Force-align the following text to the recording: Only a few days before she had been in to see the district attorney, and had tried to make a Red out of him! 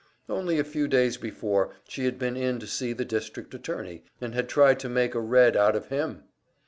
Only 0.27 0.57
a 0.57 0.63
few 0.63 0.87
days 0.87 1.17
before 1.17 1.75
she 1.87 2.05
had 2.05 2.17
been 2.17 2.35
in 2.35 2.57
to 2.57 2.65
see 2.65 2.91
the 2.91 3.05
district 3.05 3.53
attorney, 3.53 4.03
and 4.19 4.33
had 4.33 4.49
tried 4.49 4.79
to 4.79 4.89
make 4.89 5.13
a 5.13 5.19
Red 5.19 5.55
out 5.55 5.75
of 5.75 5.89
him! 5.89 6.23